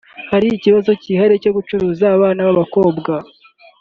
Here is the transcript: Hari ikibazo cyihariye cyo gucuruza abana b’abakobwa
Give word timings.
Hari 0.31 0.47
ikibazo 0.57 0.91
cyihariye 1.01 1.41
cyo 1.43 1.53
gucuruza 1.57 2.05
abana 2.15 2.39
b’abakobwa 2.47 3.13